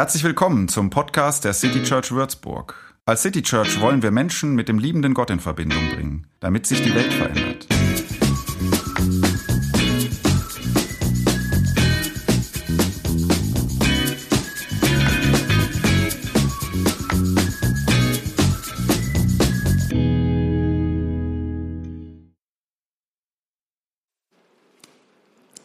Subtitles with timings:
[0.00, 2.74] Herzlich willkommen zum Podcast der City Church Würzburg.
[3.04, 6.80] Als City Church wollen wir Menschen mit dem liebenden Gott in Verbindung bringen, damit sich
[6.80, 7.66] die Welt verändert.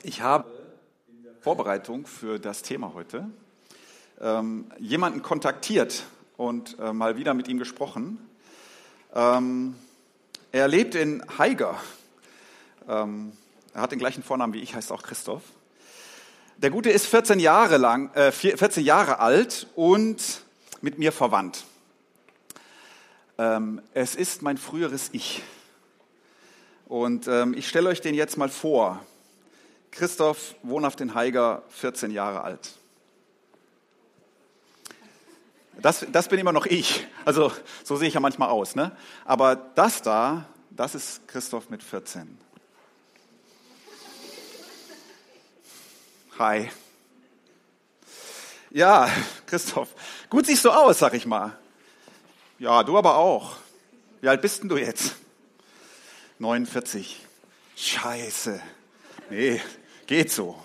[0.04, 0.52] Ich habe
[1.40, 3.30] Vorbereitung für das Thema heute
[4.22, 6.06] ähm, jemanden kontaktiert
[6.38, 8.18] und äh, mal wieder mit ihm gesprochen.
[9.14, 9.76] Ähm,
[10.52, 11.76] er lebt in Haiger.
[12.88, 13.34] Ähm,
[13.74, 15.44] er hat den gleichen Vornamen wie ich, heißt auch Christoph.
[16.58, 20.44] Der Gute ist 14 Jahre lang, äh, 14 Jahre alt und
[20.82, 21.66] mit mir verwandt.
[23.38, 25.44] Ähm, es ist mein früheres Ich.
[26.88, 29.02] Und ähm, ich stelle euch den jetzt mal vor.
[29.92, 32.76] Christoph, wohnhaft in Haiger, 14 Jahre alt.
[35.82, 37.08] Das, das bin immer noch ich.
[37.26, 37.52] Also
[37.84, 38.76] so sehe ich ja manchmal aus.
[38.76, 38.96] Ne?
[39.26, 42.38] Aber das da, das ist Christoph mit 14.
[46.40, 46.70] Hi.
[48.72, 49.10] Ja,
[49.46, 49.90] Christoph,
[50.30, 51.58] gut siehst du aus, sag ich mal.
[52.60, 53.56] Ja, du aber auch.
[54.22, 55.16] Wie alt bist denn du jetzt?
[56.40, 57.26] 49.
[57.78, 58.62] Scheiße.
[59.30, 59.62] Nee,
[60.08, 60.62] geht so.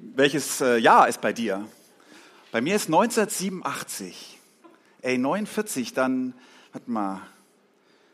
[0.00, 1.68] Welches äh, Jahr ist bei dir?
[2.50, 4.38] Bei mir ist 1987.
[5.02, 6.34] Ey, 49, dann,
[6.72, 7.20] warte mal,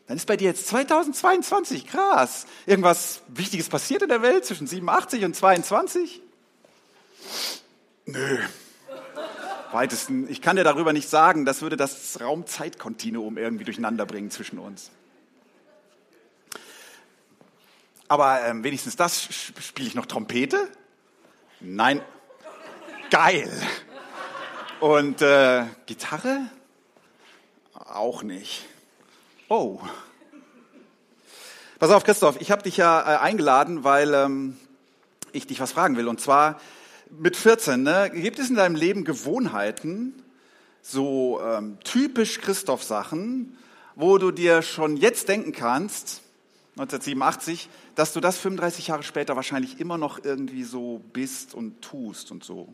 [0.07, 2.45] dann ist bei dir jetzt 2022, krass.
[2.65, 6.21] Irgendwas Wichtiges passiert in der Welt zwischen 87 und 22?
[8.05, 8.39] Nö.
[9.71, 14.59] Weitesten, ich kann dir darüber nicht sagen, das würde das Raum-Zeit-Kontinuum irgendwie durcheinander bringen zwischen
[14.59, 14.91] uns.
[18.07, 20.69] Aber ähm, wenigstens das spiele ich noch Trompete?
[21.59, 22.01] Nein.
[23.09, 23.51] Geil.
[24.81, 26.49] Und äh, Gitarre?
[27.73, 28.65] Auch nicht.
[29.47, 29.79] Oh.
[31.79, 34.57] Pass auf, Christoph, ich habe dich ja äh, eingeladen, weil ähm,
[35.31, 36.09] ich dich was fragen will.
[36.09, 36.59] Und zwar
[37.09, 40.21] mit 14, ne, gibt es in deinem Leben Gewohnheiten,
[40.81, 43.57] so ähm, typisch Christoph-Sachen,
[43.95, 46.21] wo du dir schon jetzt denken kannst,
[46.73, 52.31] 1987, dass du das 35 Jahre später wahrscheinlich immer noch irgendwie so bist und tust
[52.31, 52.73] und so.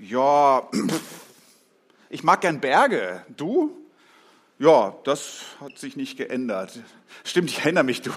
[0.00, 0.68] Ja,
[2.10, 3.24] ich mag gern Berge.
[3.36, 3.76] Du?
[4.60, 6.78] Ja, das hat sich nicht geändert.
[7.24, 8.10] Stimmt, ich erinnere mich, du,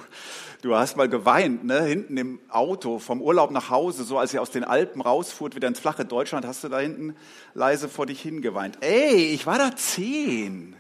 [0.61, 1.81] du hast mal geweint, ne?
[1.83, 5.67] hinten im Auto vom Urlaub nach Hause, so als ihr aus den Alpen rausfuhrt, wieder
[5.67, 7.15] ins flache Deutschland, hast du da hinten
[7.53, 8.77] leise vor dich hingeweint.
[8.81, 10.75] Ey, ich war da zehn.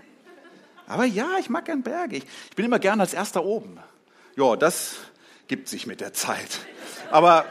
[0.87, 2.17] Aber ja, ich mag gern Berge.
[2.17, 3.79] Ich, ich bin immer gern als Erster oben.
[4.35, 4.95] Ja, das
[5.47, 6.59] gibt sich mit der Zeit.
[7.11, 7.45] Aber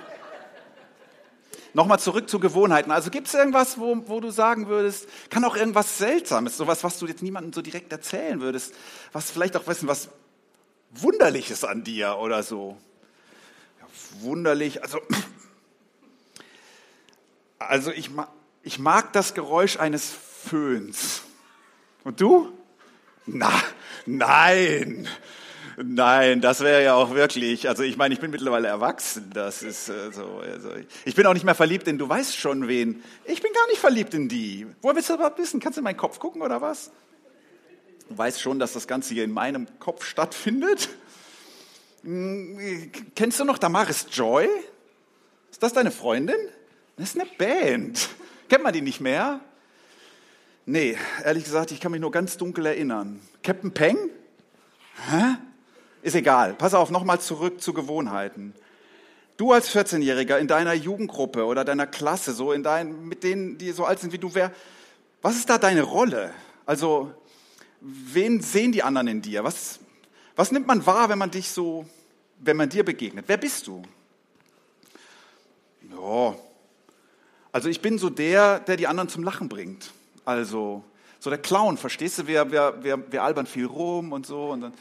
[1.72, 2.90] Nochmal zurück zu Gewohnheiten.
[2.90, 6.98] Also gibt es irgendwas, wo, wo du sagen würdest, kann auch irgendwas Seltsames, sowas, was
[6.98, 8.74] du jetzt niemandem so direkt erzählen würdest,
[9.12, 10.08] was vielleicht auch wissen, was
[10.90, 12.76] Wunderliches an dir oder so.
[13.80, 13.86] Ja,
[14.22, 15.00] wunderlich, also,
[17.58, 18.10] also ich,
[18.62, 21.22] ich mag das Geräusch eines Föhns.
[22.02, 22.52] Und du?
[23.26, 23.52] Na,
[24.06, 25.06] nein.
[25.82, 29.88] Nein, das wäre ja auch wirklich, also ich meine, ich bin mittlerweile erwachsen, das ist
[29.88, 30.70] äh, so, also
[31.04, 33.02] ich bin auch nicht mehr verliebt in, du weißt schon wen.
[33.24, 34.66] Ich bin gar nicht verliebt in die.
[34.82, 35.58] Wo willst du überhaupt wissen?
[35.58, 36.90] Kannst du in meinen Kopf gucken oder was?
[38.08, 40.90] Du weißt schon, dass das Ganze hier in meinem Kopf stattfindet.
[42.02, 44.48] Hm, kennst du noch Damaris Joy?
[45.50, 46.36] Ist das deine Freundin?
[46.96, 48.08] Das ist eine Band.
[48.48, 49.40] Kennt man die nicht mehr?
[50.66, 53.20] Nee, ehrlich gesagt, ich kann mich nur ganz dunkel erinnern.
[53.42, 53.96] Captain Peng?
[55.08, 55.36] Hä?
[56.02, 56.54] Ist egal.
[56.54, 58.54] Pass auf, nochmal zurück zu Gewohnheiten.
[59.36, 63.72] Du als 14-Jähriger in deiner Jugendgruppe oder deiner Klasse, so in deinen, mit denen, die
[63.72, 64.52] so alt sind wie du, wer,
[65.22, 66.32] was ist da deine Rolle?
[66.66, 67.12] Also,
[67.80, 69.44] wen sehen die anderen in dir?
[69.44, 69.80] Was,
[70.36, 71.86] was nimmt man wahr, wenn man dich so,
[72.38, 73.26] wenn man dir begegnet?
[73.28, 73.82] Wer bist du?
[75.90, 76.34] Ja,
[77.52, 79.90] also ich bin so der, der die anderen zum Lachen bringt.
[80.24, 80.84] Also,
[81.18, 82.26] so der Clown, verstehst du?
[82.26, 84.50] Wir, wir, wir, wir albern viel rum und so.
[84.50, 84.72] Und dann,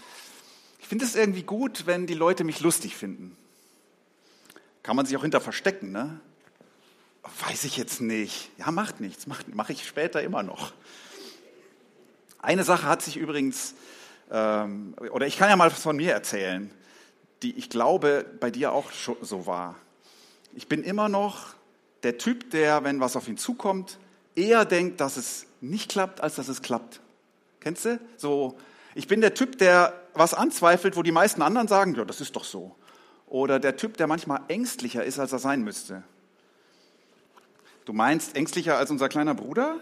[0.90, 3.38] finde es irgendwie gut, wenn die Leute mich lustig finden.
[4.82, 6.20] Kann man sich auch hinter verstecken, ne?
[7.48, 8.50] Weiß ich jetzt nicht.
[8.58, 10.74] Ja, macht nichts, mache mach ich später immer noch.
[12.40, 13.76] Eine Sache hat sich übrigens,
[14.32, 16.72] ähm, oder ich kann ja mal von mir erzählen,
[17.44, 19.76] die ich glaube bei dir auch so war.
[20.56, 21.54] Ich bin immer noch
[22.02, 24.00] der Typ, der, wenn was auf ihn zukommt,
[24.36, 27.00] eher denkt, dass es nicht klappt, als dass es klappt.
[27.60, 28.00] Kennst du?
[28.18, 28.58] So,
[28.96, 32.36] ich bin der Typ, der was anzweifelt, wo die meisten anderen sagen, ja, das ist
[32.36, 32.76] doch so.
[33.28, 36.04] Oder der Typ, der manchmal ängstlicher ist, als er sein müsste.
[37.86, 39.78] Du meinst ängstlicher als unser kleiner Bruder?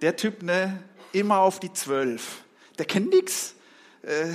[0.00, 0.82] Der Typ, ne,
[1.12, 2.42] immer auf die Zwölf.
[2.78, 3.54] Der kennt nix.
[4.02, 4.32] Äh,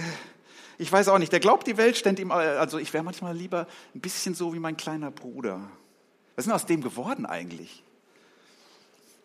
[0.77, 3.67] ich weiß auch nicht, der glaubt, die Welt ständ ihm, also ich wäre manchmal lieber
[3.95, 5.69] ein bisschen so wie mein kleiner Bruder.
[6.35, 7.83] Was ist denn aus dem geworden eigentlich?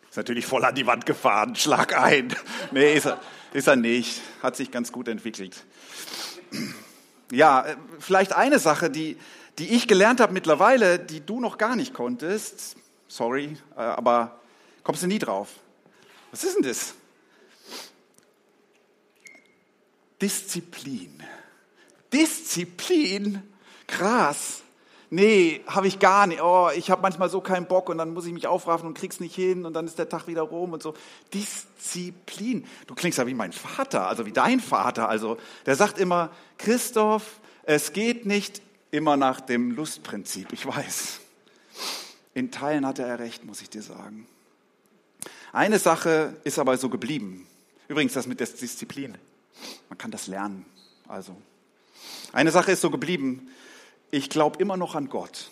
[0.09, 2.35] Ist natürlich voll an die Wand gefahren, schlag ein.
[2.71, 3.19] Nee, ist er,
[3.53, 4.21] ist er nicht.
[4.41, 5.63] Hat sich ganz gut entwickelt.
[7.31, 9.17] Ja, äh, vielleicht eine Sache, die,
[9.59, 12.75] die ich gelernt habe mittlerweile, die du noch gar nicht konntest.
[13.07, 14.39] Sorry, äh, aber
[14.83, 15.49] kommst du nie drauf.
[16.31, 16.95] Was ist denn das?
[20.21, 21.21] Disziplin.
[22.11, 23.43] Disziplin?
[23.87, 24.62] Krass.
[25.15, 26.41] Nee, habe ich gar nicht.
[26.41, 29.19] Oh, ich habe manchmal so keinen Bock und dann muss ich mich aufraffen und krieg's
[29.19, 30.95] nicht hin und dann ist der Tag wieder rum und so.
[31.31, 32.65] Disziplin.
[32.87, 35.07] Du klingst ja wie mein Vater, also wie dein Vater.
[35.07, 35.37] Also
[35.67, 40.51] der sagt immer, Christoph, es geht nicht immer nach dem Lustprinzip.
[40.51, 41.19] Ich weiß.
[42.33, 44.25] In Teilen hatte er recht, muss ich dir sagen.
[45.51, 47.45] Eine Sache ist aber so geblieben.
[47.87, 49.15] Übrigens das mit der Disziplin.
[49.89, 50.65] Man kann das lernen.
[51.07, 51.37] Also
[52.31, 53.51] eine Sache ist so geblieben
[54.13, 55.49] ich glaube immer noch an Gott.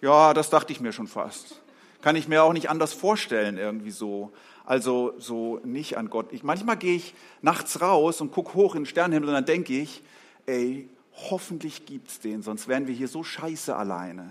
[0.00, 1.60] Ja, das dachte ich mir schon fast.
[2.00, 4.32] Kann ich mir auch nicht anders vorstellen, irgendwie so.
[4.64, 6.32] Also so nicht an Gott.
[6.32, 9.76] Ich, manchmal gehe ich nachts raus und gucke hoch in den Sternenhimmel und dann denke
[9.76, 10.04] ich,
[10.46, 10.88] ey,
[11.30, 14.30] hoffentlich gibt's den, sonst wären wir hier so scheiße alleine.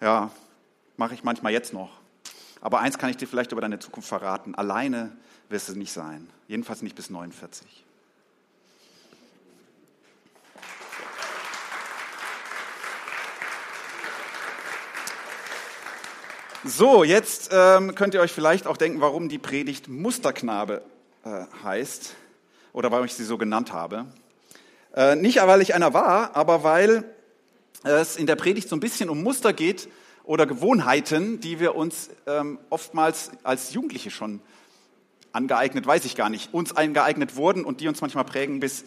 [0.00, 0.30] Ja,
[0.96, 1.90] mache ich manchmal jetzt noch.
[2.60, 4.54] Aber eins kann ich dir vielleicht über deine Zukunft verraten.
[4.54, 5.10] Alleine
[5.48, 6.28] wirst du nicht sein.
[6.46, 7.85] Jedenfalls nicht bis 49.
[16.68, 20.82] So, jetzt ähm, könnt ihr euch vielleicht auch denken, warum die Predigt Musterknabe
[21.24, 22.16] äh, heißt
[22.72, 24.06] oder warum ich sie so genannt habe.
[24.92, 27.04] Äh, nicht, weil ich einer war, aber weil
[27.84, 29.88] es in der Predigt so ein bisschen um Muster geht
[30.24, 34.40] oder Gewohnheiten, die wir uns ähm, oftmals als Jugendliche schon
[35.30, 38.84] angeeignet, weiß ich gar nicht, uns eingeeignet wurden und die uns manchmal prägen bis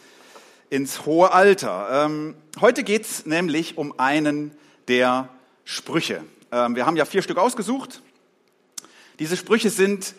[0.69, 2.05] ins hohe Alter.
[2.07, 4.51] Ähm, heute geht es nämlich um einen
[4.89, 5.29] der
[5.63, 6.25] Sprüche.
[6.51, 8.01] Ähm, wir haben ja vier Stück ausgesucht.
[9.19, 10.16] Diese Sprüche sind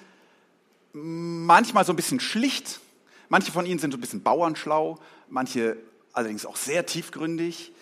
[0.93, 2.81] manchmal so ein bisschen schlicht.
[3.29, 4.99] Manche von ihnen sind so ein bisschen bauernschlau,
[5.29, 5.77] manche
[6.13, 7.73] allerdings auch sehr tiefgründig.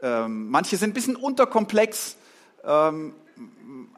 [0.00, 2.16] Ähm, manche sind ein bisschen unterkomplex,
[2.64, 3.14] ähm,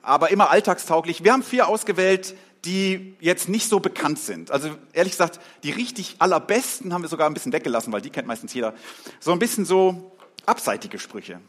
[0.02, 1.22] aber immer alltagstauglich.
[1.22, 2.34] Wir haben vier ausgewählt,
[2.64, 4.50] die jetzt nicht so bekannt sind.
[4.50, 8.26] Also ehrlich gesagt, die richtig allerbesten haben wir sogar ein bisschen weggelassen, weil die kennt
[8.26, 8.74] meistens jeder.
[9.20, 10.12] So ein bisschen so
[10.46, 11.40] abseitige Sprüche,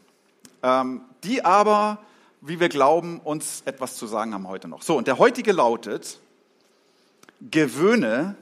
[1.24, 1.98] die aber
[2.46, 4.82] wie wir glauben, uns etwas zu sagen haben heute noch.
[4.82, 6.20] So, und der heutige lautet,
[7.40, 8.36] gewöhne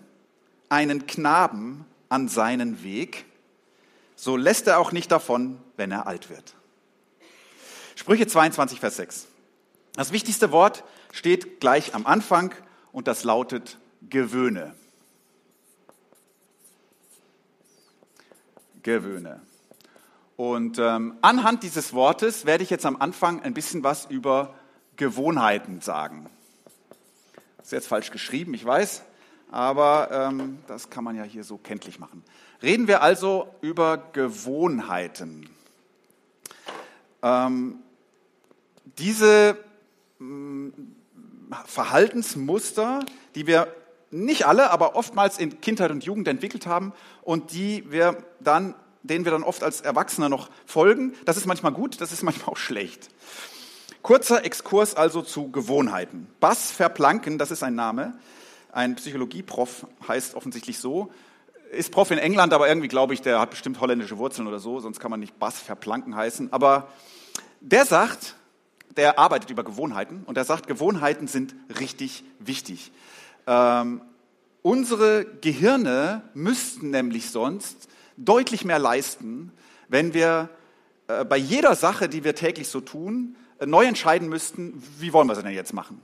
[0.68, 3.24] einen Knaben an seinen Weg,
[4.16, 6.54] so lässt er auch nicht davon, wenn er alt wird.
[7.96, 9.26] Sprüche 22, Vers 6.
[9.94, 12.54] Das wichtigste Wort steht gleich am Anfang
[12.92, 13.78] und das lautet
[14.08, 14.74] gewöhne.
[18.82, 19.40] Gewöhne.
[20.36, 24.54] Und ähm, anhand dieses Wortes werde ich jetzt am Anfang ein bisschen was über
[24.96, 26.28] Gewohnheiten sagen.
[27.58, 29.04] Das ist jetzt falsch geschrieben, ich weiß,
[29.50, 32.24] aber ähm, das kann man ja hier so kenntlich machen.
[32.62, 35.48] Reden wir also über Gewohnheiten.
[37.22, 37.78] Ähm,
[38.98, 39.56] diese
[40.18, 40.72] mh, mm,
[41.66, 43.00] Verhaltensmuster,
[43.34, 43.68] die wir
[44.10, 46.92] nicht alle, aber oftmals in Kindheit und Jugend entwickelt haben
[47.22, 51.14] und die wir dann denen wir dann oft als Erwachsene noch folgen.
[51.24, 53.10] Das ist manchmal gut, das ist manchmal auch schlecht.
[54.02, 56.26] Kurzer Exkurs also zu Gewohnheiten.
[56.40, 58.18] Bas Verplanken, das ist ein Name,
[58.72, 61.12] ein Psychologieprof heißt offensichtlich so,
[61.70, 64.80] ist Prof in England, aber irgendwie glaube ich, der hat bestimmt holländische Wurzeln oder so,
[64.80, 66.52] sonst kann man nicht Bas Verplanken heißen.
[66.52, 66.88] Aber
[67.60, 68.36] der sagt,
[68.96, 72.92] der arbeitet über Gewohnheiten und er sagt, Gewohnheiten sind richtig wichtig.
[73.46, 74.02] Ähm,
[74.62, 79.52] unsere Gehirne müssten nämlich sonst deutlich mehr leisten,
[79.88, 80.48] wenn wir
[81.08, 85.28] äh, bei jeder Sache, die wir täglich so tun, äh, neu entscheiden müssten, wie wollen
[85.28, 86.00] wir sie denn jetzt machen.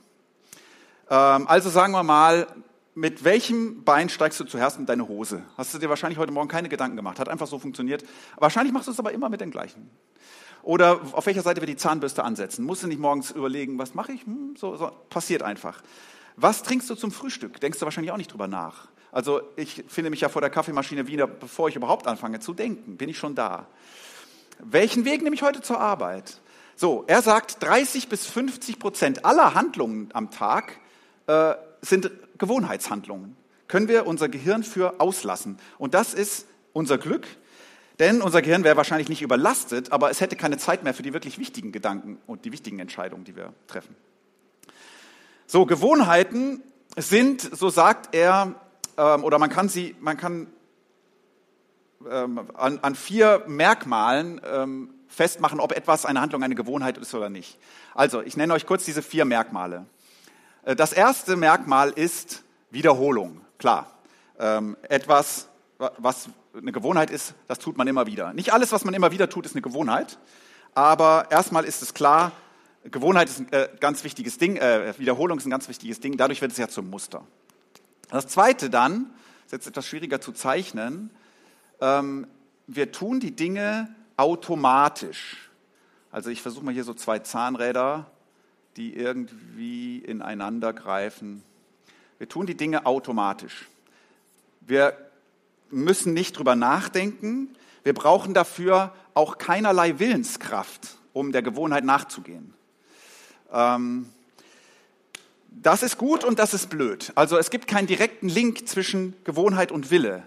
[1.09, 2.47] Ähm, also sagen wir mal,
[2.95, 5.43] mit welchem Bein steigst du zuerst in deine Hose?
[5.57, 8.05] Hast du dir wahrscheinlich heute Morgen keine Gedanken gemacht, hat einfach so funktioniert.
[8.37, 9.91] Wahrscheinlich machst du es aber immer mit den gleichen.
[10.63, 12.65] Oder auf welcher Seite wir die Zahnbürste ansetzen.
[12.65, 14.27] Musst du nicht morgens überlegen, was mache ich?
[14.27, 15.83] Hm, so, so, passiert einfach.
[16.37, 17.61] Was trinkst du zum Frühstück?
[17.61, 18.89] Denkst du wahrscheinlich auch nicht drüber nach.
[19.13, 22.97] Also ich finde mich ja vor der Kaffeemaschine wieder, bevor ich überhaupt anfange zu denken,
[22.97, 23.67] bin ich schon da.
[24.59, 26.41] Welchen Weg nehme ich heute zur Arbeit?
[26.77, 30.79] So, er sagt, 30 bis 50 Prozent aller Handlungen am Tag
[31.27, 33.37] äh, sind Gewohnheitshandlungen.
[33.69, 35.59] Können wir unser Gehirn für auslassen.
[35.79, 37.27] Und das ist unser Glück,
[38.01, 41.13] Denn unser Gehirn wäre wahrscheinlich nicht überlastet, aber es hätte keine Zeit mehr für die
[41.13, 43.95] wirklich wichtigen Gedanken und die wichtigen Entscheidungen, die wir treffen.
[45.47, 46.63] So, Gewohnheiten
[46.97, 48.55] sind, so sagt er,
[49.01, 50.49] ähm, oder man kann sie, man kann
[52.09, 57.31] ähm, an, an, vier Merkmalen ähm, festmachen, ob etwas eine Handlung eine Gewohnheit ist oder
[57.31, 57.59] nicht.
[57.95, 59.87] Also, ich nenne euch kurz diese vier Merkmale.
[60.65, 63.41] Äh, das erste Merkmal ist Wiederholung.
[63.59, 63.91] Klar,
[64.39, 68.33] ähm, etwas, was eine Gewohnheit ist, das tut man immer wieder.
[68.33, 70.19] Nicht alles, was man immer wieder tut, ist eine Gewohnheit,
[70.75, 72.33] aber erstmal ist es klar,
[72.85, 76.41] Gewohnheit ist ein äh, ganz wichtiges Ding, äh, Wiederholung ist ein ganz wichtiges Ding, dadurch
[76.41, 77.25] wird es ja zum Muster.
[78.11, 79.11] Das zweite dann,
[79.47, 81.11] ist jetzt etwas schwieriger zu zeichnen,
[81.81, 82.27] ähm,
[82.67, 85.51] wir tun die Dinge automatisch.
[86.11, 88.11] Also ich versuche mal hier so zwei Zahnräder,
[88.77, 91.43] die irgendwie ineinander greifen.
[92.19, 93.69] Wir tun die Dinge automatisch.
[94.61, 94.97] Wir
[95.71, 97.55] müssen nicht drüber nachdenken.
[97.85, 102.55] Wir brauchen dafür auch keinerlei Willenskraft, um der Gewohnheit nachzugehen.
[103.53, 104.13] Ähm,
[105.51, 107.13] das ist gut und das ist blöd.
[107.15, 110.23] Also es gibt keinen direkten Link zwischen Gewohnheit und Wille.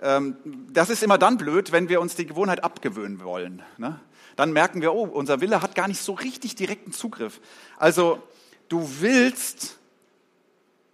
[0.00, 0.36] Ähm,
[0.72, 3.62] das ist immer dann blöd, wenn wir uns die Gewohnheit abgewöhnen wollen.
[3.78, 4.00] Ne?
[4.36, 7.40] Dann merken wir, oh, unser Wille hat gar nicht so richtig direkten Zugriff.
[7.78, 8.22] Also
[8.68, 9.78] du willst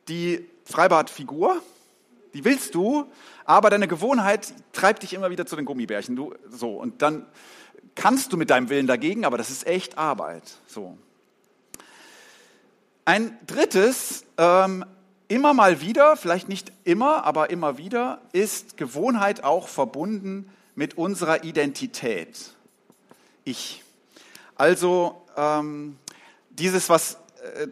[0.09, 1.62] die Freibadfigur,
[2.35, 3.07] die willst du,
[3.45, 6.17] aber deine Gewohnheit treibt dich immer wieder zu den Gummibärchen.
[6.17, 7.26] Du, so, und dann
[7.95, 10.45] kannst du mit deinem Willen dagegen, aber das ist echt Arbeit.
[10.67, 10.97] So.
[13.11, 14.85] Ein drittes, ähm,
[15.26, 21.43] immer mal wieder, vielleicht nicht immer, aber immer wieder, ist Gewohnheit auch verbunden mit unserer
[21.43, 22.55] Identität.
[23.43, 23.83] Ich.
[24.55, 25.97] Also ähm,
[26.50, 27.14] dieses, was
[27.57, 27.67] äh,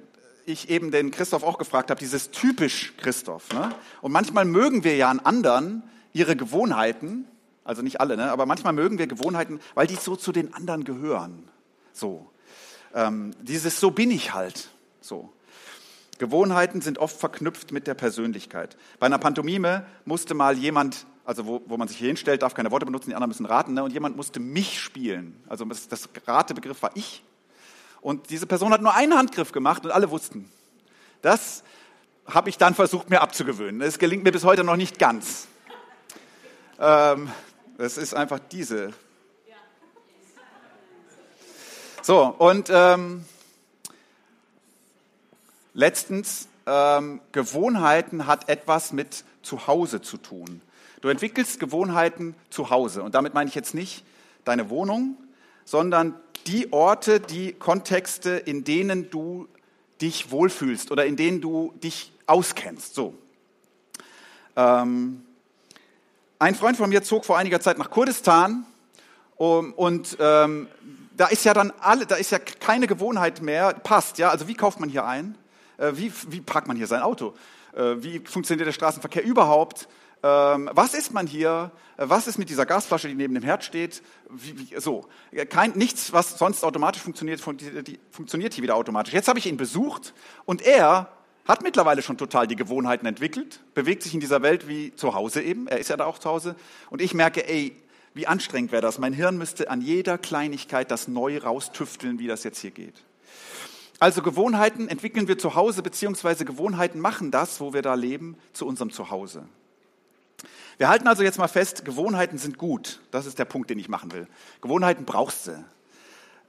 [0.44, 3.48] ich eben den Christoph auch gefragt habe, dieses typisch Christoph.
[3.52, 3.72] Ne?
[4.00, 7.28] Und manchmal mögen wir ja an anderen ihre Gewohnheiten,
[7.62, 8.32] also nicht alle, ne?
[8.32, 11.48] aber manchmal mögen wir Gewohnheiten, weil die so zu den anderen gehören.
[11.92, 12.28] So.
[12.92, 14.70] Ähm, dieses So bin ich halt.
[15.08, 15.32] So.
[16.18, 18.76] Gewohnheiten sind oft verknüpft mit der Persönlichkeit.
[18.98, 22.70] Bei einer Pantomime musste mal jemand, also wo, wo man sich hier hinstellt, darf keine
[22.70, 23.82] Worte benutzen, die anderen müssen raten, ne?
[23.84, 25.42] und jemand musste mich spielen.
[25.48, 27.24] Also das, das Ratebegriff war ich.
[28.00, 30.50] Und diese Person hat nur einen Handgriff gemacht und alle wussten.
[31.22, 31.62] Das
[32.26, 33.80] habe ich dann versucht, mir abzugewöhnen.
[33.80, 35.48] Es gelingt mir bis heute noch nicht ganz.
[36.78, 37.30] Ähm,
[37.78, 38.92] es ist einfach diese.
[42.02, 43.24] So, und ähm,
[45.78, 50.60] letztens, ähm, Gewohnheiten hat etwas mit Zuhause zu tun.
[51.00, 53.04] Du entwickelst Gewohnheiten zu Hause.
[53.04, 54.04] Und damit meine ich jetzt nicht
[54.44, 55.16] deine Wohnung,
[55.64, 56.14] sondern
[56.48, 59.46] die Orte, die Kontexte, in denen du
[60.00, 62.96] dich wohlfühlst oder in denen du dich auskennst.
[62.96, 63.14] So.
[64.56, 65.24] Ähm,
[66.40, 68.66] ein Freund von mir zog vor einiger Zeit nach Kurdistan
[69.36, 70.66] um, und ähm,
[71.16, 74.30] da ist ja dann alle, da ist ja keine Gewohnheit mehr, passt, ja.
[74.30, 75.38] Also wie kauft man hier ein?
[75.78, 77.34] Äh, wie, wie parkt man hier sein Auto?
[77.74, 79.88] Äh, wie funktioniert der Straßenverkehr überhaupt?
[80.22, 81.70] Ähm, was isst man hier?
[81.96, 84.02] Äh, was ist mit dieser Gasflasche, die neben dem Herd steht?
[84.28, 85.06] Wie, wie, so,
[85.48, 89.14] Kein, nichts, was sonst automatisch funktioniert, funktioniert hier wieder automatisch.
[89.14, 90.12] Jetzt habe ich ihn besucht
[90.44, 91.08] und er
[91.46, 95.40] hat mittlerweile schon total die Gewohnheiten entwickelt, bewegt sich in dieser Welt wie zu Hause
[95.40, 95.66] eben.
[95.66, 96.56] Er ist ja da auch zu Hause.
[96.90, 97.74] Und ich merke, ey,
[98.12, 98.98] wie anstrengend wäre das?
[98.98, 103.02] Mein Hirn müsste an jeder Kleinigkeit das neu raustüfteln, wie das jetzt hier geht.
[104.00, 108.66] Also Gewohnheiten entwickeln wir zu Hause, beziehungsweise Gewohnheiten machen das, wo wir da leben, zu
[108.66, 109.44] unserem Zuhause.
[110.76, 113.00] Wir halten also jetzt mal fest, Gewohnheiten sind gut.
[113.10, 114.28] Das ist der Punkt, den ich machen will.
[114.60, 115.64] Gewohnheiten brauchst du.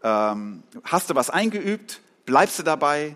[0.03, 3.15] Ähm, hast du was eingeübt, bleibst du dabei,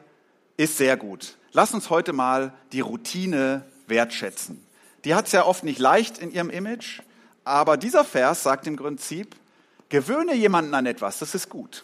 [0.58, 1.38] ist sehr gut.
[1.52, 4.66] Lass uns heute mal die Routine wertschätzen.
[5.06, 7.02] Die hat es ja oft nicht leicht in ihrem Image,
[7.44, 9.36] aber dieser Vers sagt im Prinzip,
[9.90, 11.84] gewöhne jemanden an etwas, das ist gut.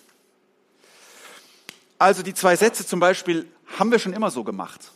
[1.99, 3.45] Also die zwei Sätze zum Beispiel
[3.77, 4.91] haben wir schon immer so gemacht.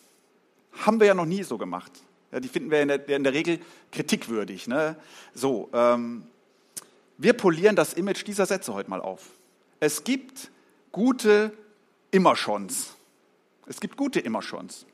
[0.72, 1.92] Haben wir ja noch nie so gemacht.
[2.32, 3.60] Ja, die finden wir in der, in der Regel
[3.92, 4.68] kritikwürdig.
[4.68, 4.96] Ne?
[5.36, 6.24] So, ähm,
[7.18, 9.30] wir polieren das Image dieser Sätze heute mal auf.
[9.82, 10.50] Es gibt
[10.92, 11.52] gute
[12.12, 12.96] Immer-Schons.
[13.68, 14.86] Es gibt gute Immer-Schons.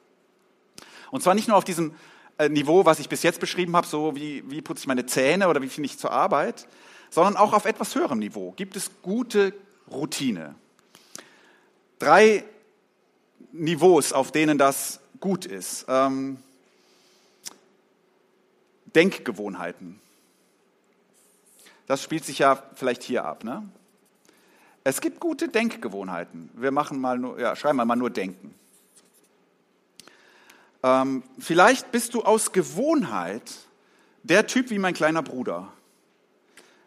[1.12, 1.94] Und zwar nicht nur auf diesem
[2.40, 5.48] äh, Niveau, was ich bis jetzt beschrieben habe, so wie, wie putze ich meine Zähne
[5.48, 6.68] oder wie finde ich zur Arbeit,
[7.12, 9.54] sondern auch auf etwas höherem Niveau gibt es gute
[9.92, 10.56] Routine.
[12.00, 12.46] Drei
[13.52, 15.86] Niveaus, auf denen das gut ist.
[15.90, 16.42] Ähm,
[18.96, 20.00] Denkgewohnheiten.
[21.88, 23.44] Das spielt sich ja vielleicht hier ab.
[23.44, 23.68] Ne?
[24.84, 26.50] Es gibt gute Denkgewohnheiten.
[26.54, 28.56] Wir machen mal nur, ja, schreiben mal nur Denken.
[30.84, 33.52] Ähm, vielleicht bist du aus Gewohnheit
[34.24, 35.72] der Typ wie mein kleiner Bruder.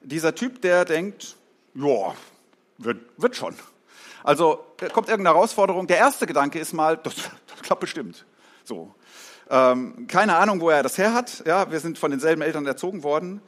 [0.02, 1.36] dieser Typ, der denkt,
[1.74, 2.14] ja,
[2.78, 3.54] wird, wird schon.
[4.24, 5.86] Also kommt irgendeine Herausforderung.
[5.86, 8.24] Der erste Gedanke ist mal, das, das klappt bestimmt.
[8.64, 8.94] So.
[9.50, 11.42] Ähm, keine Ahnung, wo er das her hat.
[11.46, 13.42] Ja, wir sind von denselben Eltern erzogen worden.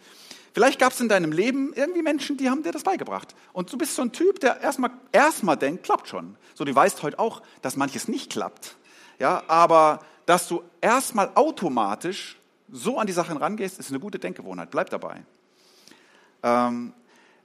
[0.53, 3.35] Vielleicht gab es in deinem Leben irgendwie Menschen, die haben dir das beigebracht.
[3.53, 6.37] Und du bist so ein Typ, der erstmal erstmal denkt, klappt schon.
[6.55, 8.77] So, du weißt heute auch, dass manches nicht klappt.
[9.19, 12.39] Ja, aber dass du erstmal automatisch
[12.71, 14.71] so an die Sachen rangehst, ist eine gute Denkgewohnheit.
[14.71, 15.25] Bleib dabei.
[16.45, 16.93] Ähm,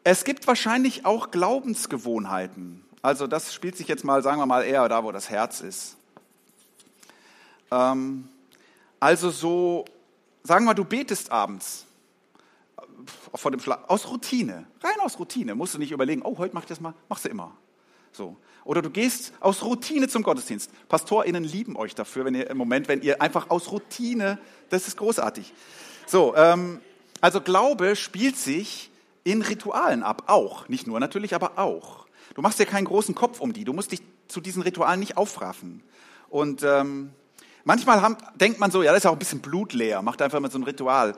[0.04, 2.84] es gibt wahrscheinlich auch Glaubensgewohnheiten.
[3.02, 5.96] Also das spielt sich jetzt mal, sagen wir mal, eher da, wo das Herz ist.
[7.72, 8.28] Ähm,
[9.00, 9.86] also so,
[10.44, 11.86] sagen wir, du betest abends
[12.78, 12.82] äh,
[13.36, 15.56] vor dem aus Routine, rein aus Routine.
[15.56, 17.56] Musst du nicht überlegen, oh, heute mach ich das mal, machst du immer.
[18.12, 18.36] So.
[18.66, 20.70] Oder du gehst aus Routine zum Gottesdienst.
[20.90, 24.38] PastorInnen lieben euch dafür, wenn ihr im Moment, wenn ihr einfach aus Routine,
[24.70, 25.54] das ist großartig.
[26.06, 26.82] So, ähm,
[27.22, 28.92] also Glaube spielt sich
[29.24, 30.68] in Ritualen ab, auch.
[30.70, 32.08] Nicht nur natürlich, aber auch.
[32.36, 33.64] Du machst dir keinen großen Kopf um die.
[33.64, 35.84] Du musst dich zu diesen Ritualen nicht aufraffen.
[36.30, 37.12] Und ähm,
[37.64, 40.52] manchmal haben, denkt man so, ja, das ist auch ein bisschen blutleer, macht einfach mal
[40.52, 41.16] so ein Ritual.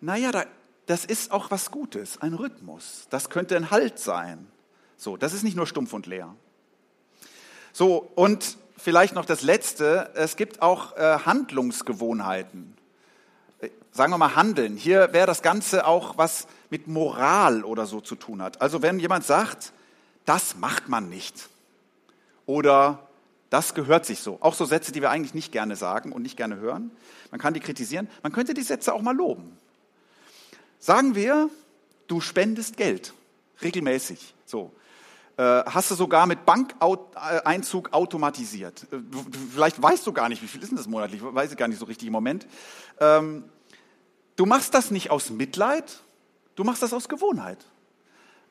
[0.00, 0.44] Naja, da,
[0.86, 3.06] das ist auch was Gutes, ein Rhythmus.
[3.10, 4.46] Das könnte ein Halt sein.
[4.96, 6.34] So, das ist nicht nur stumpf und leer.
[7.72, 12.76] So, und vielleicht noch das Letzte, es gibt auch äh, Handlungsgewohnheiten.
[13.92, 14.76] Sagen wir mal Handeln.
[14.76, 18.62] Hier wäre das Ganze auch was mit Moral oder so zu tun hat.
[18.62, 19.72] Also wenn jemand sagt,
[20.24, 21.48] das macht man nicht.
[22.46, 23.06] Oder
[23.50, 24.38] das gehört sich so.
[24.40, 26.90] Auch so Sätze, die wir eigentlich nicht gerne sagen und nicht gerne hören.
[27.30, 28.08] Man kann die kritisieren.
[28.22, 29.56] Man könnte die Sätze auch mal loben.
[30.78, 31.50] Sagen wir,
[32.06, 33.12] du spendest Geld.
[33.60, 34.34] Regelmäßig.
[34.46, 34.72] So.
[35.40, 38.86] Äh, hast du sogar mit Bankeinzug automatisiert.
[38.92, 38.98] Äh,
[39.54, 41.22] vielleicht weißt du gar nicht, wie viel ist denn das monatlich?
[41.22, 42.46] Weiß ich gar nicht so richtig im Moment.
[43.00, 43.44] Ähm,
[44.36, 46.00] du machst das nicht aus Mitleid,
[46.56, 47.64] du machst das aus Gewohnheit.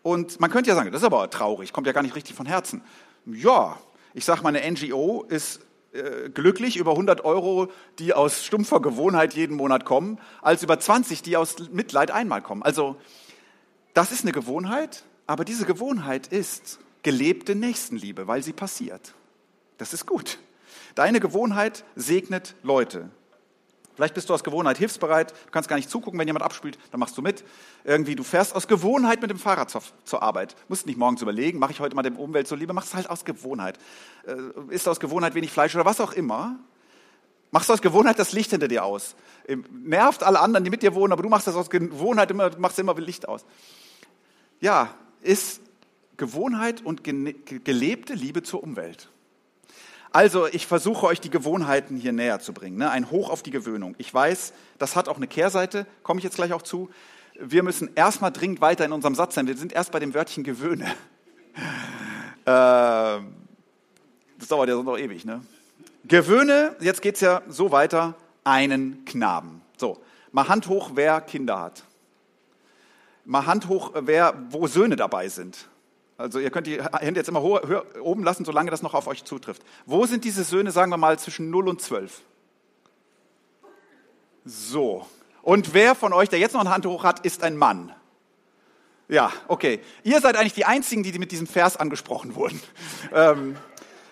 [0.02, 2.48] Und man könnte ja sagen, das ist aber traurig, kommt ja gar nicht richtig von
[2.48, 2.82] Herzen.
[3.28, 3.78] Ja,
[4.16, 5.60] ich sage, meine NGO ist
[5.92, 7.68] äh, glücklich über 100 Euro,
[8.00, 12.64] die aus stumpfer Gewohnheit jeden Monat kommen, als über 20, die aus Mitleid einmal kommen.
[12.64, 12.96] Also
[13.94, 19.14] das ist eine Gewohnheit, aber diese Gewohnheit ist gelebte Nächstenliebe, weil sie passiert.
[19.78, 20.40] Das ist gut.
[20.96, 23.12] Deine Gewohnheit segnet Leute.
[23.94, 27.00] Vielleicht bist du aus Gewohnheit hilfsbereit, du kannst gar nicht zugucken, wenn jemand abspielt, dann
[27.00, 27.44] machst du mit.
[27.84, 30.56] Irgendwie, du fährst aus Gewohnheit mit dem Fahrrad zur, zur Arbeit.
[30.68, 33.24] Musst nicht morgens überlegen, mache ich heute mal dem Umwelt so lieber, machst halt aus
[33.24, 33.78] Gewohnheit.
[34.26, 36.58] Äh, isst aus Gewohnheit wenig Fleisch oder was auch immer.
[37.52, 39.16] Machst du aus Gewohnheit das Licht hinter dir aus.
[39.70, 42.80] Nervt alle anderen, die mit dir wohnen, aber du machst das aus Gewohnheit immer, machst
[42.80, 43.46] immer Licht aus.
[44.60, 45.62] Ja, ist
[46.18, 49.10] Gewohnheit und gelebte Liebe zur Umwelt.
[50.12, 52.78] Also ich versuche euch die Gewohnheiten hier näher zu bringen.
[52.78, 52.90] Ne?
[52.90, 53.96] Ein Hoch auf die Gewöhnung.
[54.00, 56.90] Ich weiß, das hat auch eine Kehrseite, komme ich jetzt gleich auch zu.
[57.40, 59.48] Wir müssen erstmal dringend weiter in unserem Satz sein.
[59.48, 60.86] Wir sind erst bei dem Wörtchen gewöhne.
[62.46, 63.22] Äh,
[64.40, 65.24] das dauert ja noch ewig.
[65.24, 65.42] Ne?
[66.06, 69.62] Gewöhne, jetzt geht es ja so weiter, einen Knaben.
[69.78, 70.00] So,
[70.32, 71.84] mal Hand hoch, wer Kinder hat.
[73.26, 75.68] Mal Hand hoch, wer, wo Söhne dabei sind.
[76.18, 77.62] Also ihr könnt die Hände jetzt immer hoch,
[78.02, 79.64] oben lassen, solange das noch auf euch zutrifft.
[79.86, 82.22] Wo sind diese Söhne, sagen wir mal, zwischen 0 und 12?
[84.44, 85.06] So.
[85.42, 87.94] Und wer von euch, der jetzt noch eine Hand hoch hat, ist ein Mann?
[89.08, 89.80] Ja, okay.
[90.04, 92.62] Ihr seid eigentlich die Einzigen, die mit diesem Vers angesprochen wurden.
[93.14, 93.56] ähm,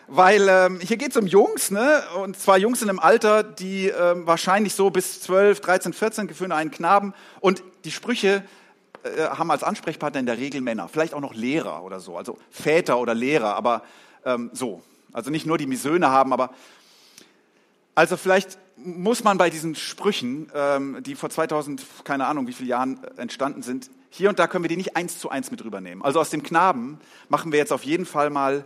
[0.07, 2.01] weil ähm, hier geht es um Jungs, ne?
[2.23, 6.53] und zwar Jungs in einem Alter, die ähm, wahrscheinlich so bis 12, 13, 14 gefühlen
[6.53, 7.13] einen Knaben.
[7.41, 8.43] Und die Sprüche
[9.15, 12.37] äh, haben als Ansprechpartner in der Regel Männer, vielleicht auch noch Lehrer oder so, also
[12.51, 13.83] Väter oder Lehrer, aber
[14.25, 14.81] ähm, so.
[15.13, 16.51] Also nicht nur die Söhne haben, aber
[17.95, 22.69] also vielleicht muss man bei diesen Sprüchen, ähm, die vor 2000, keine Ahnung wie viele
[22.69, 25.63] Jahren äh, entstanden sind, hier und da können wir die nicht eins zu eins mit
[25.63, 26.03] rübernehmen.
[26.03, 28.65] Also aus dem Knaben machen wir jetzt auf jeden Fall mal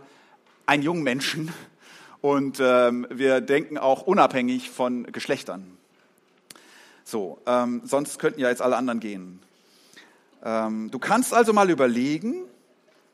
[0.66, 1.52] einen jungen Menschen
[2.20, 5.78] und ähm, wir denken auch unabhängig von Geschlechtern.
[7.04, 9.40] So, ähm, sonst könnten ja jetzt alle anderen gehen.
[10.44, 12.44] Ähm, du kannst also mal überlegen,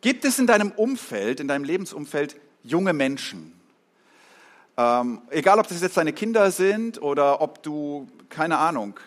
[0.01, 3.53] gibt es in deinem Umfeld, in deinem Lebensumfeld junge Menschen?
[4.77, 8.99] Ähm, egal, ob das jetzt deine Kinder sind oder ob du, keine Ahnung,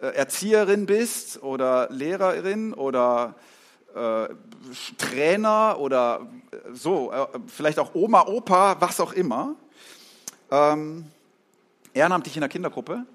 [0.00, 3.34] äh, Erzieherin bist oder Lehrerin oder
[3.94, 4.28] äh,
[4.98, 9.56] Trainer oder äh, so, äh, vielleicht auch Oma, Opa, was auch immer.
[10.50, 11.06] Ähm,
[11.94, 13.06] ehrenamtlich in der Kindergruppe.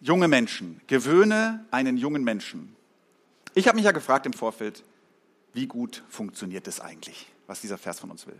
[0.00, 0.80] Junge Menschen.
[0.86, 2.73] Gewöhne einen jungen Menschen.
[3.54, 4.82] Ich habe mich ja gefragt im Vorfeld,
[5.52, 8.38] wie gut funktioniert das eigentlich, was dieser Vers von uns will.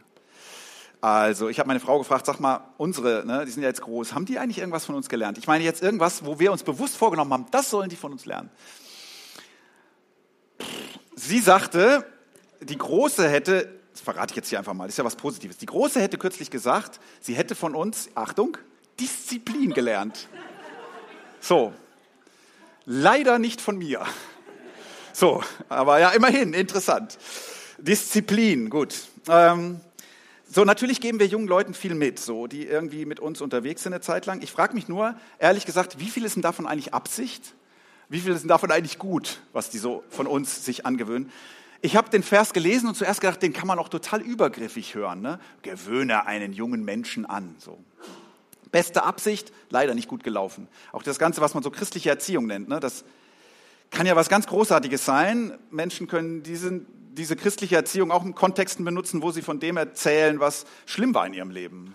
[1.00, 4.14] Also, ich habe meine Frau gefragt, sag mal, unsere, ne, die sind ja jetzt groß,
[4.14, 5.38] haben die eigentlich irgendwas von uns gelernt?
[5.38, 8.24] Ich meine jetzt irgendwas, wo wir uns bewusst vorgenommen haben, das sollen die von uns
[8.24, 8.50] lernen.
[11.14, 12.04] Sie sagte,
[12.60, 15.66] die Große hätte, das verrate ich jetzt hier einfach mal, ist ja was Positives, die
[15.66, 18.56] Große hätte kürzlich gesagt, sie hätte von uns, Achtung,
[18.98, 20.28] Disziplin gelernt.
[21.40, 21.72] So,
[22.86, 24.04] leider nicht von mir.
[25.14, 27.18] So, aber ja, immerhin, interessant.
[27.78, 28.96] Disziplin, gut.
[29.28, 29.80] Ähm,
[30.50, 33.92] so, natürlich geben wir jungen Leuten viel mit, so, die irgendwie mit uns unterwegs sind
[33.92, 34.42] eine Zeit lang.
[34.42, 37.54] Ich frage mich nur, ehrlich gesagt, wie viel ist denn davon eigentlich Absicht?
[38.08, 41.30] Wie viel ist denn davon eigentlich gut, was die so von uns sich angewöhnen?
[41.80, 45.20] Ich habe den Vers gelesen und zuerst gedacht, den kann man auch total übergriffig hören.
[45.20, 45.38] Ne?
[45.62, 47.54] Gewöhne einen jungen Menschen an.
[47.58, 47.78] So.
[48.72, 50.66] Beste Absicht, leider nicht gut gelaufen.
[50.90, 52.80] Auch das Ganze, was man so christliche Erziehung nennt, ne?
[52.80, 53.04] das
[53.94, 55.56] kann ja was ganz Großartiges sein.
[55.70, 60.40] Menschen können diesen, diese christliche Erziehung auch in Kontexten benutzen, wo sie von dem erzählen,
[60.40, 61.94] was schlimm war in ihrem Leben.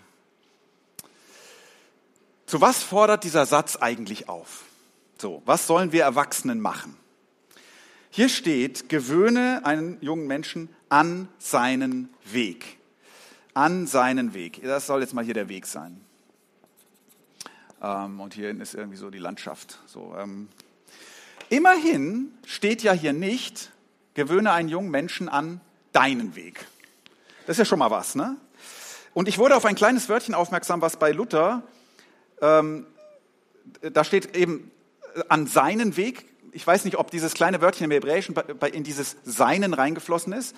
[2.46, 4.64] Zu was fordert dieser Satz eigentlich auf?
[5.20, 6.96] So, was sollen wir Erwachsenen machen?
[8.10, 12.78] Hier steht, gewöhne einen jungen Menschen an seinen Weg.
[13.54, 14.64] An seinen Weg.
[14.64, 16.00] Das soll jetzt mal hier der Weg sein.
[17.82, 19.80] Ähm, und hier hinten ist irgendwie so die Landschaft.
[19.86, 20.48] So, ähm.
[21.50, 23.72] Immerhin steht ja hier nicht,
[24.14, 26.66] gewöhne einen jungen Menschen an deinen Weg.
[27.48, 28.38] Das ist ja schon mal was, ne?
[29.14, 31.64] Und ich wurde auf ein kleines Wörtchen aufmerksam, was bei Luther,
[32.42, 32.86] ähm,
[33.82, 34.72] da steht eben
[35.16, 36.26] äh, an seinen Weg.
[36.52, 38.36] Ich weiß nicht, ob dieses kleine Wörtchen im Hebräischen
[38.72, 40.56] in dieses Seinen reingeflossen ist.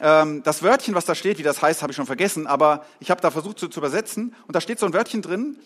[0.00, 3.10] Ähm, das Wörtchen, was da steht, wie das heißt, habe ich schon vergessen, aber ich
[3.10, 4.34] habe da versucht zu, zu, übersetzen.
[4.46, 5.58] Und da steht so ein Wörtchen drin,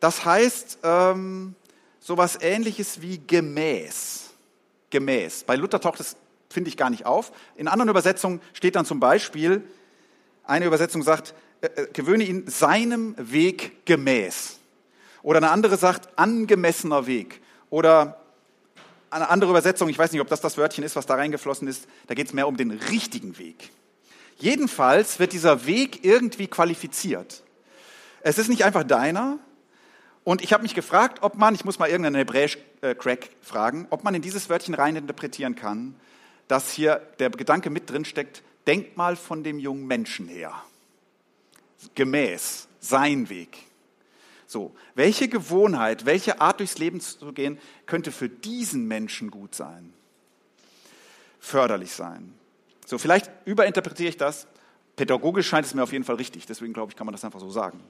[0.00, 1.54] das heißt ähm,
[2.02, 4.30] sowas ähnliches wie gemäß.
[4.90, 5.44] Gemäß.
[5.44, 6.16] Bei Luther taucht es
[6.52, 7.32] finde ich gar nicht auf.
[7.56, 9.62] In anderen Übersetzungen steht dann zum Beispiel,
[10.44, 14.58] eine Übersetzung sagt, äh, äh, gewöhne ihn seinem Weg gemäß.
[15.22, 17.40] Oder eine andere sagt, angemessener Weg.
[17.70, 18.20] Oder
[19.10, 21.86] eine andere Übersetzung, ich weiß nicht, ob das das Wörtchen ist, was da reingeflossen ist,
[22.06, 23.70] da geht es mehr um den richtigen Weg.
[24.36, 27.42] Jedenfalls wird dieser Weg irgendwie qualifiziert.
[28.20, 29.38] Es ist nicht einfach deiner.
[30.24, 34.04] Und ich habe mich gefragt, ob man, ich muss mal irgendeinen Hebräisch-Crack äh, fragen, ob
[34.04, 35.96] man in dieses Wörtchen rein interpretieren kann,
[36.46, 40.54] dass hier der Gedanke mit drin steckt, denk mal von dem jungen Menschen her.
[41.94, 43.58] Gemäß, sein Weg.
[44.46, 49.92] So, welche Gewohnheit, welche Art durchs Leben zu gehen, könnte für diesen Menschen gut sein?
[51.40, 52.34] Förderlich sein.
[52.86, 54.46] So, vielleicht überinterpretiere ich das.
[54.94, 57.40] Pädagogisch scheint es mir auf jeden Fall richtig, deswegen glaube ich, kann man das einfach
[57.40, 57.80] so sagen.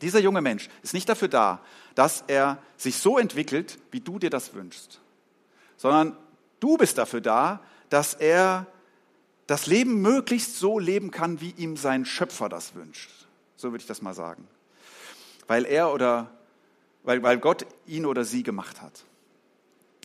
[0.00, 1.60] Dieser junge Mensch ist nicht dafür da,
[1.94, 5.00] dass er sich so entwickelt, wie du dir das wünschst,
[5.76, 6.16] sondern
[6.60, 8.66] du bist dafür da, dass er
[9.46, 13.10] das Leben möglichst so leben kann, wie ihm sein Schöpfer das wünscht.
[13.56, 14.46] So würde ich das mal sagen.
[15.46, 16.30] Weil er oder
[17.06, 19.04] weil, weil Gott ihn oder sie gemacht hat.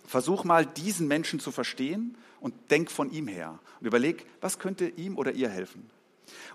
[0.06, 4.88] Versuch mal, diesen Menschen zu verstehen und denk von ihm her und überleg, was könnte
[4.88, 5.90] ihm oder ihr helfen.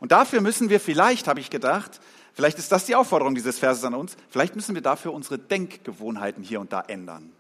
[0.01, 2.01] Und dafür müssen wir vielleicht, habe ich gedacht,
[2.37, 6.45] vielleicht ist das die Aufforderung dieses Verses an uns, vielleicht müssen wir dafür unsere Denkgewohnheiten
[6.45, 7.33] hier und da ändern.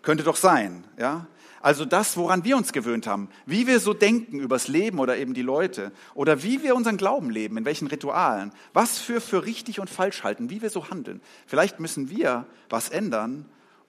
[0.00, 1.26] Könnte doch sein, ja?
[1.60, 5.32] Also das, woran wir uns gewöhnt haben, wie wir so denken übers Leben oder eben
[5.32, 9.80] die Leute oder wie wir unseren Glauben leben, in welchen Ritualen, was wir für richtig
[9.80, 11.22] und falsch halten, wie wir so handeln.
[11.46, 13.46] Vielleicht müssen wir was ändern,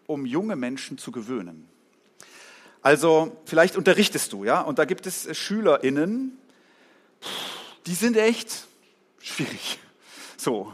[0.08, 1.68] um junge Menschen zu gewöhnen.
[2.82, 6.38] Also vielleicht unterrichtest du, ja, und da gibt es SchülerInnen,
[7.88, 8.68] die sind echt
[9.20, 9.80] schwierig.
[10.38, 10.74] So.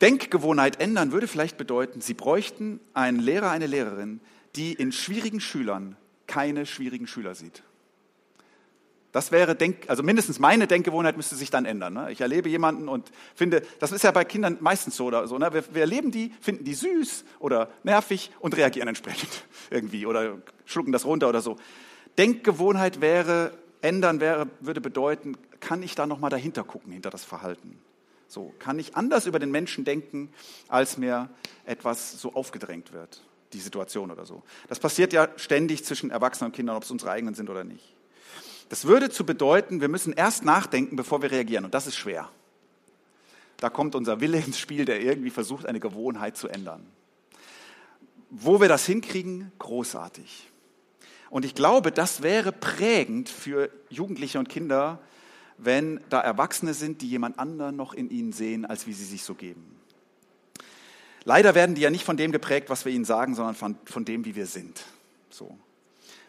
[0.00, 4.20] Denkgewohnheit ändern würde vielleicht bedeuten, sie bräuchten einen Lehrer, eine Lehrerin,
[4.54, 5.96] die in schwierigen Schülern
[6.26, 7.62] keine schwierigen Schüler sieht.
[9.10, 11.94] Das wäre, Denk, also mindestens meine Denkgewohnheit müsste sich dann ändern.
[11.94, 12.12] Ne?
[12.12, 15.38] Ich erlebe jemanden und finde, das ist ja bei Kindern meistens so oder so.
[15.38, 15.52] Ne?
[15.52, 19.30] Wir, wir erleben die, finden die süß oder nervig und reagieren entsprechend
[19.70, 21.56] irgendwie oder schlucken das runter oder so.
[22.18, 25.36] Denkgewohnheit wäre, ändern wäre, würde bedeuten,
[25.68, 27.78] kann ich da nochmal dahinter gucken, hinter das Verhalten?
[28.26, 30.32] So, kann ich anders über den Menschen denken,
[30.68, 31.28] als mir
[31.66, 33.22] etwas so aufgedrängt wird?
[33.54, 34.42] die Situation oder so.
[34.68, 37.94] Das passiert ja ständig zwischen Erwachsenen und Kindern, ob es unsere eigenen sind oder nicht.
[38.68, 41.64] Das würde zu bedeuten, wir müssen erst nachdenken, bevor wir reagieren.
[41.64, 42.28] Und das ist schwer.
[43.56, 46.86] Da kommt unser Wille ins Spiel, der irgendwie versucht, eine Gewohnheit zu ändern.
[48.28, 50.50] Wo wir das hinkriegen, großartig.
[51.30, 55.00] Und ich glaube, das wäre prägend für Jugendliche und Kinder,
[55.58, 59.24] wenn da Erwachsene sind, die jemand anderen noch in ihnen sehen, als wie sie sich
[59.24, 59.76] so geben.
[61.24, 64.04] Leider werden die ja nicht von dem geprägt, was wir ihnen sagen, sondern von, von
[64.04, 64.84] dem, wie wir sind.
[65.30, 65.58] So.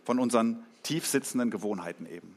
[0.04, 2.36] Von unseren tief sitzenden Gewohnheiten eben.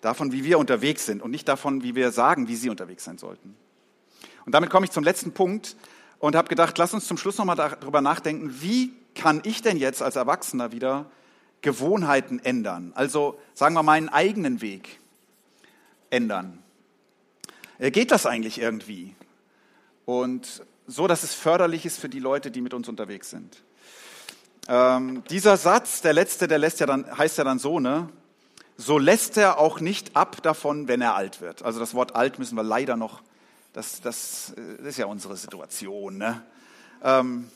[0.00, 3.18] Davon, wie wir unterwegs sind und nicht davon, wie wir sagen, wie sie unterwegs sein
[3.18, 3.54] sollten.
[4.44, 5.76] Und damit komme ich zum letzten Punkt
[6.18, 10.02] und habe gedacht, lass uns zum Schluss nochmal darüber nachdenken, wie kann ich denn jetzt
[10.02, 11.10] als Erwachsener wieder
[11.62, 14.98] Gewohnheiten ändern, also sagen wir meinen eigenen Weg
[16.10, 16.62] ändern.
[17.78, 19.14] Äh, geht das eigentlich irgendwie?
[20.04, 23.62] Und so, dass es förderlich ist für die Leute, die mit uns unterwegs sind.
[24.68, 28.08] Ähm, dieser Satz, der letzte, der lässt ja dann, heißt ja dann so, ne?
[28.76, 31.62] So lässt er auch nicht ab davon, wenn er alt wird.
[31.62, 33.22] Also das Wort alt müssen wir leider noch,
[33.72, 36.42] das, das, das ist ja unsere Situation, ne?
[37.02, 37.50] Ähm,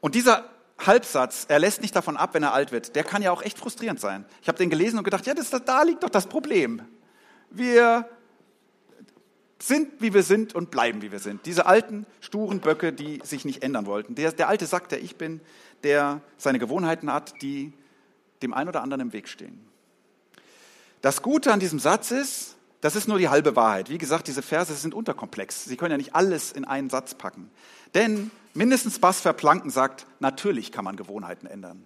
[0.00, 0.44] und dieser
[0.78, 3.58] Halbsatz, er lässt nicht davon ab, wenn er alt wird, der kann ja auch echt
[3.58, 4.24] frustrierend sein.
[4.42, 6.82] Ich habe den gelesen und gedacht, ja, das, da liegt doch das Problem.
[7.50, 8.08] Wir
[9.62, 11.44] sind, wie wir sind und bleiben, wie wir sind.
[11.46, 14.14] Diese alten, sturen Böcke, die sich nicht ändern wollten.
[14.14, 15.40] Der, der alte Sack, der ich bin,
[15.82, 17.72] der seine Gewohnheiten hat, die
[18.42, 19.66] dem einen oder anderen im Weg stehen.
[21.02, 23.90] Das Gute an diesem Satz ist, das ist nur die halbe Wahrheit.
[23.90, 25.64] Wie gesagt, diese Verse sind unterkomplex.
[25.64, 27.50] Sie können ja nicht alles in einen Satz packen.
[27.94, 31.84] Denn mindestens Bas Verplanken sagt, natürlich kann man Gewohnheiten ändern.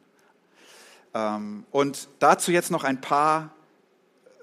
[1.13, 3.51] Ähm, und dazu jetzt noch ein paar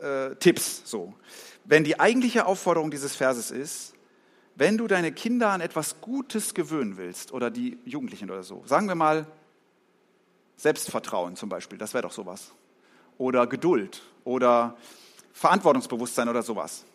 [0.01, 0.81] äh, Tipps.
[0.85, 1.13] So.
[1.65, 3.93] Wenn die eigentliche Aufforderung dieses Verses ist,
[4.55, 8.87] wenn du deine Kinder an etwas Gutes gewöhnen willst oder die Jugendlichen oder so, sagen
[8.87, 9.25] wir mal
[10.57, 12.51] Selbstvertrauen zum Beispiel, das wäre doch sowas.
[13.17, 14.77] Oder Geduld oder
[15.33, 16.85] Verantwortungsbewusstsein oder sowas.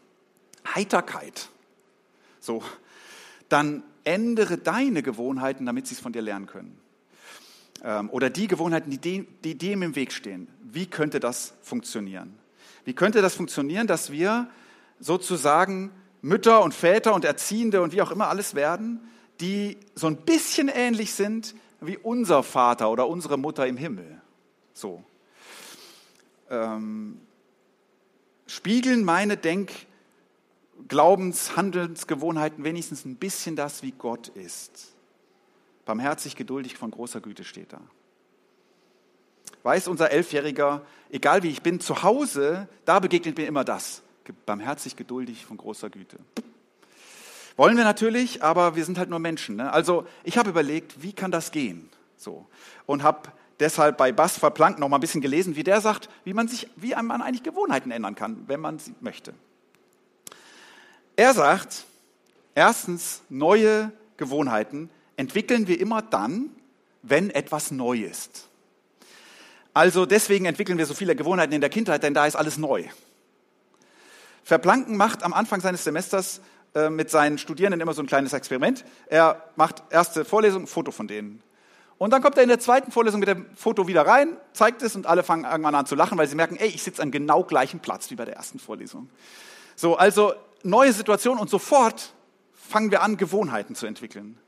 [0.75, 1.49] Heiterkeit.
[2.41, 2.63] So,
[3.49, 6.79] dann ändere deine Gewohnheiten, damit sie es von dir lernen können.
[7.83, 10.49] Ähm, oder die Gewohnheiten, die dem, die dem im Weg stehen.
[10.63, 12.39] Wie könnte das funktionieren?
[12.87, 14.49] Wie könnte das funktionieren, dass wir
[15.01, 15.91] sozusagen
[16.23, 19.01] Mütter und Väter und Erziehende und wie auch immer alles werden,
[19.41, 24.23] die so ein bisschen ähnlich sind wie unser Vater oder unsere Mutter im Himmel.
[24.73, 25.03] So.
[26.49, 27.21] Ähm,
[28.47, 29.73] spiegeln meine Denk-,
[30.87, 34.95] Glaubens-, Handelsgewohnheiten wenigstens ein bisschen das, wie Gott ist.
[35.85, 37.81] Barmherzig, geduldig, von großer Güte steht da.
[39.67, 44.03] Weiß unser Elfjähriger, egal wie ich bin, zu Hause, da begegnet mir immer das.
[44.47, 46.19] Barmherzig, geduldig, von großer Güte.
[47.57, 49.57] Wollen wir natürlich, aber wir sind halt nur Menschen.
[49.57, 49.73] Ne?
[49.73, 51.91] Also ich habe überlegt, wie kann das gehen?
[52.17, 52.47] So.
[52.87, 56.33] Und habe deshalb bei Bas Verplank noch mal ein bisschen gelesen, wie der sagt, wie
[56.33, 59.35] man sich, wie man eigentlich Gewohnheiten ändern kann, wenn man sie möchte.
[61.17, 61.87] Er sagt,
[62.55, 66.51] erstens, neue Gewohnheiten entwickeln wir immer dann,
[67.03, 68.46] wenn etwas neu ist.
[69.77, 72.85] Also deswegen entwickeln wir so viele Gewohnheiten in der Kindheit, denn da ist alles neu.
[74.43, 76.41] Verplanken macht am Anfang seines Semesters
[76.75, 78.87] äh, mit seinen Studierenden immer so ein kleines Experiment.
[79.09, 81.43] Er macht erste Vorlesung, Foto von denen.
[81.99, 84.97] Und dann kommt er in der zweiten Vorlesung mit dem Foto wieder rein, zeigt es
[84.97, 87.45] und alle fangen irgendwann an zu lachen, weil sie merken, ey, ich sitze am genau
[87.45, 89.11] gleichen Platz wie bei der ersten Vorlesung.
[89.75, 92.15] So, also neue Situation und sofort
[92.55, 94.39] fangen wir an, Gewohnheiten zu entwickeln.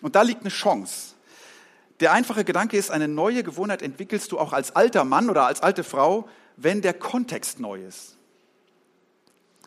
[0.00, 1.16] Und da liegt eine Chance.
[2.00, 5.62] Der einfache Gedanke ist, eine neue Gewohnheit entwickelst du auch als alter Mann oder als
[5.62, 8.16] alte Frau, wenn der Kontext neu ist.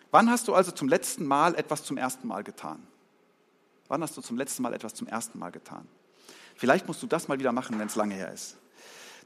[0.10, 2.86] Wann hast du also zum letzten Mal etwas zum ersten Mal getan?
[3.88, 5.88] Wann hast du zum letzten Mal etwas zum ersten Mal getan?
[6.56, 8.58] Vielleicht musst du das mal wieder machen, wenn es lange her ist.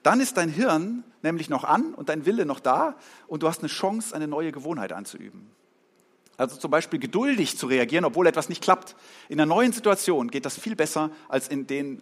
[0.03, 2.95] Dann ist dein Hirn nämlich noch an und dein Wille noch da
[3.27, 5.49] und du hast eine Chance, eine neue Gewohnheit anzuüben.
[6.37, 8.95] Also zum Beispiel geduldig zu reagieren, obwohl etwas nicht klappt.
[9.27, 12.01] In einer neuen Situation geht das viel besser als in denen,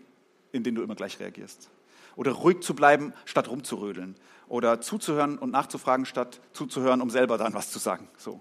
[0.55, 1.69] in denen du immer gleich reagierst.
[2.15, 4.15] Oder ruhig zu bleiben, statt rumzurödeln.
[4.47, 8.07] Oder zuzuhören und nachzufragen, statt zuzuhören, um selber dann was zu sagen.
[8.17, 8.39] So.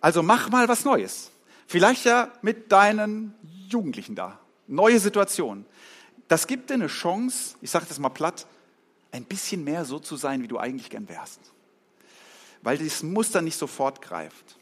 [0.00, 1.30] Also mach mal was Neues.
[1.66, 3.34] Vielleicht ja mit deinen
[3.68, 5.64] Jugendlichen da neue Situation.
[6.28, 8.46] Das gibt dir eine Chance, ich sage das mal platt,
[9.12, 11.40] ein bisschen mehr so zu sein, wie du eigentlich gern wärst.
[12.62, 14.58] Weil dieses Muster nicht sofort greift.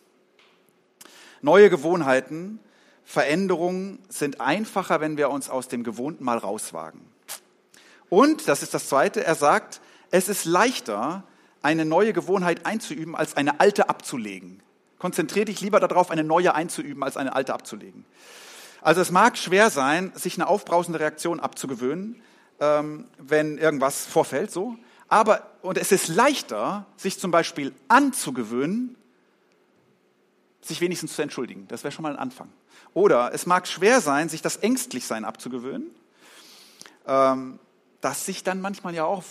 [1.40, 2.60] Neue Gewohnheiten,
[3.12, 7.02] Veränderungen sind einfacher, wenn wir uns aus dem Gewohnten mal rauswagen.
[8.08, 11.22] Und, das ist das Zweite, er sagt, es ist leichter,
[11.60, 14.62] eine neue Gewohnheit einzuüben, als eine alte abzulegen.
[14.98, 18.06] Konzentriere dich lieber darauf, eine neue einzuüben, als eine alte abzulegen.
[18.80, 22.22] Also es mag schwer sein, sich eine aufbrausende Reaktion abzugewöhnen,
[22.60, 24.78] ähm, wenn irgendwas vorfällt, so.
[25.08, 28.96] Aber, und es ist leichter, sich zum Beispiel anzugewöhnen,
[30.62, 31.68] sich wenigstens zu entschuldigen.
[31.68, 32.48] Das wäre schon mal ein Anfang.
[32.94, 35.90] Oder es mag schwer sein, sich das Ängstlichsein abzugewöhnen,
[37.06, 37.58] ähm,
[38.00, 39.22] das sich dann manchmal ja auch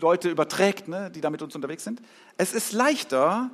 [0.00, 2.00] Leute überträgt, ne, die da mit uns unterwegs sind.
[2.38, 3.50] Es ist leichter,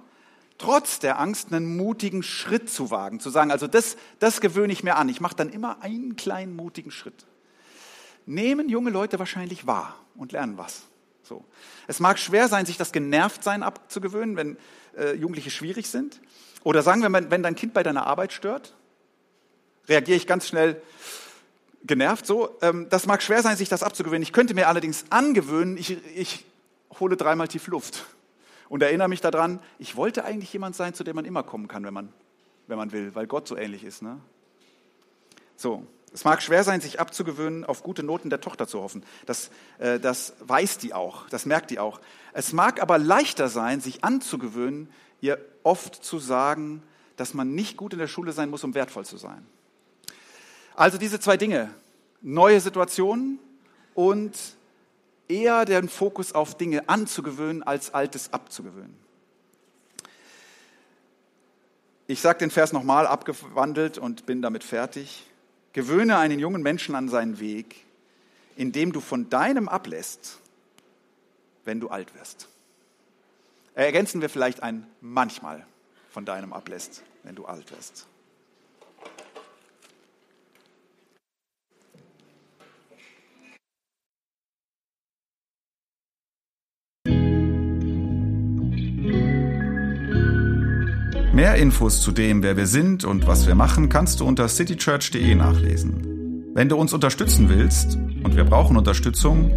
[0.59, 4.85] trotz der Angst einen mutigen Schritt zu wagen, zu sagen, also das, das gewöhne ich
[4.85, 5.09] mir an.
[5.09, 7.26] Ich mache dann immer einen kleinen mutigen Schritt.
[8.26, 10.83] Nehmen junge Leute wahrscheinlich wahr und lernen was.
[11.22, 11.44] So.
[11.87, 14.57] Es mag schwer sein, sich das Genervtsein abzugewöhnen, wenn
[14.96, 16.20] äh, Jugendliche schwierig sind.
[16.62, 18.74] Oder sagen wir, wenn dein Kind bei deiner Arbeit stört,
[19.88, 20.81] reagiere ich ganz schnell,
[21.85, 22.57] genervt so.
[22.62, 24.23] Ähm, das mag schwer sein, sich das abzugewöhnen.
[24.23, 26.45] Ich könnte mir allerdings angewöhnen, ich, ich
[27.01, 28.05] hole dreimal tief Luft
[28.68, 31.85] und erinnere mich daran, ich wollte eigentlich jemand sein, zu dem man immer kommen kann,
[31.85, 32.12] wenn man,
[32.66, 34.03] wenn man will, weil Gott so ähnlich ist.
[34.03, 34.18] Ne?
[35.57, 39.05] So, es mag schwer sein, sich abzugewöhnen, auf gute Noten der Tochter zu hoffen.
[39.27, 42.01] Das, äh, das weiß die auch, das merkt die auch.
[42.33, 44.90] Es mag aber leichter sein, sich anzugewöhnen,
[45.21, 46.83] ihr oft zu sagen,
[47.16, 49.47] dass man nicht gut in der Schule sein muss, um wertvoll zu sein.
[50.74, 51.72] Also diese zwei Dinge,
[52.20, 53.38] neue Situationen
[53.94, 54.37] und
[55.28, 58.96] eher den Fokus auf Dinge anzugewöhnen, als Altes abzugewöhnen.
[62.06, 65.26] Ich sage den Vers nochmal abgewandelt und bin damit fertig.
[65.72, 67.87] Gewöhne einen jungen Menschen an seinen Weg,
[68.56, 70.38] indem du von deinem ablässt,
[71.64, 72.48] wenn du alt wirst.
[73.74, 75.64] Ergänzen wir vielleicht ein manchmal
[76.11, 78.06] von deinem ablässt, wenn du alt wirst.
[91.42, 95.35] Mehr Infos zu dem, wer wir sind und was wir machen, kannst du unter citychurch.de
[95.35, 96.52] nachlesen.
[96.55, 99.50] Wenn du uns unterstützen willst, und wir brauchen Unterstützung,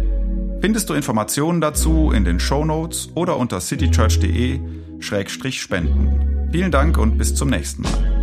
[0.60, 6.48] findest du Informationen dazu in den Show Notes oder unter citychurch.de-spenden.
[6.50, 8.15] Vielen Dank und bis zum nächsten Mal.